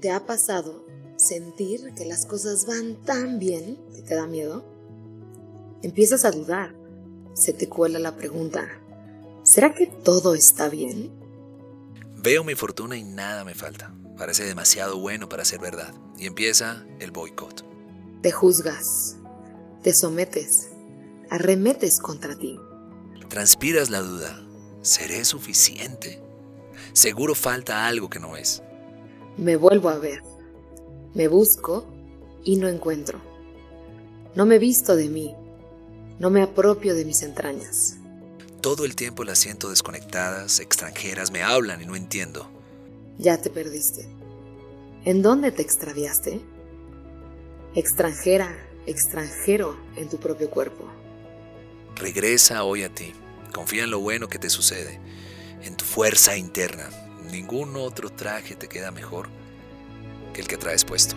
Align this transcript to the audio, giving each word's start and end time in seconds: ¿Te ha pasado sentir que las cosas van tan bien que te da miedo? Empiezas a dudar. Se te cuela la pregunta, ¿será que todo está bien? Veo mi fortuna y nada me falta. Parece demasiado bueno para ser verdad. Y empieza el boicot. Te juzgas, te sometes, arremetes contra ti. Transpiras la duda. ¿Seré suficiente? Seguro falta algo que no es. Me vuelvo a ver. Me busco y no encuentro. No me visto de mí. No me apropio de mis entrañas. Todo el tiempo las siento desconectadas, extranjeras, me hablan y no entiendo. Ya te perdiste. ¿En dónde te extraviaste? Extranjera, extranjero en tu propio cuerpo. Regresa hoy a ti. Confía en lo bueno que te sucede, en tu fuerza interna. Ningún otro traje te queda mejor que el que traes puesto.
¿Te 0.00 0.10
ha 0.10 0.24
pasado 0.24 0.86
sentir 1.16 1.92
que 1.94 2.06
las 2.06 2.24
cosas 2.24 2.64
van 2.64 2.96
tan 3.04 3.38
bien 3.38 3.78
que 3.94 4.00
te 4.00 4.14
da 4.14 4.26
miedo? 4.26 4.64
Empiezas 5.82 6.24
a 6.24 6.30
dudar. 6.30 6.74
Se 7.34 7.52
te 7.52 7.68
cuela 7.68 7.98
la 7.98 8.16
pregunta, 8.16 8.66
¿será 9.42 9.74
que 9.74 9.86
todo 9.86 10.34
está 10.34 10.70
bien? 10.70 11.12
Veo 12.16 12.44
mi 12.44 12.54
fortuna 12.54 12.96
y 12.96 13.04
nada 13.04 13.44
me 13.44 13.54
falta. 13.54 13.94
Parece 14.16 14.44
demasiado 14.44 14.98
bueno 14.98 15.28
para 15.28 15.44
ser 15.44 15.60
verdad. 15.60 15.94
Y 16.18 16.26
empieza 16.26 16.86
el 16.98 17.10
boicot. 17.10 17.64
Te 18.22 18.32
juzgas, 18.32 19.16
te 19.82 19.92
sometes, 19.92 20.70
arremetes 21.28 22.00
contra 22.00 22.36
ti. 22.36 22.58
Transpiras 23.28 23.90
la 23.90 24.00
duda. 24.00 24.46
¿Seré 24.80 25.26
suficiente? 25.26 26.22
Seguro 26.94 27.34
falta 27.34 27.86
algo 27.86 28.08
que 28.08 28.18
no 28.18 28.38
es. 28.38 28.62
Me 29.40 29.56
vuelvo 29.56 29.88
a 29.88 29.96
ver. 29.96 30.22
Me 31.14 31.26
busco 31.26 31.86
y 32.44 32.56
no 32.56 32.68
encuentro. 32.68 33.18
No 34.34 34.44
me 34.44 34.58
visto 34.58 34.94
de 34.96 35.08
mí. 35.08 35.34
No 36.18 36.28
me 36.28 36.42
apropio 36.42 36.94
de 36.94 37.06
mis 37.06 37.22
entrañas. 37.22 37.96
Todo 38.60 38.84
el 38.84 38.94
tiempo 38.94 39.24
las 39.24 39.38
siento 39.38 39.70
desconectadas, 39.70 40.60
extranjeras, 40.60 41.30
me 41.30 41.42
hablan 41.42 41.80
y 41.80 41.86
no 41.86 41.96
entiendo. 41.96 42.50
Ya 43.16 43.40
te 43.40 43.48
perdiste. 43.48 44.06
¿En 45.06 45.22
dónde 45.22 45.52
te 45.52 45.62
extraviaste? 45.62 46.42
Extranjera, 47.74 48.54
extranjero 48.84 49.74
en 49.96 50.10
tu 50.10 50.18
propio 50.18 50.50
cuerpo. 50.50 50.84
Regresa 51.96 52.62
hoy 52.64 52.82
a 52.82 52.94
ti. 52.94 53.14
Confía 53.54 53.84
en 53.84 53.90
lo 53.90 54.00
bueno 54.00 54.28
que 54.28 54.38
te 54.38 54.50
sucede, 54.50 55.00
en 55.62 55.78
tu 55.78 55.86
fuerza 55.86 56.36
interna. 56.36 56.90
Ningún 57.30 57.76
otro 57.76 58.10
traje 58.10 58.56
te 58.56 58.68
queda 58.68 58.90
mejor 58.90 59.28
que 60.34 60.40
el 60.40 60.48
que 60.48 60.56
traes 60.56 60.84
puesto. 60.84 61.16